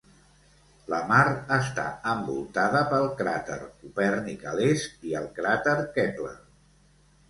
[0.93, 1.25] La mar
[1.57, 1.83] està
[2.15, 6.39] envoltada pel cràter Copèrnic a l'est, i el cràter Kepler.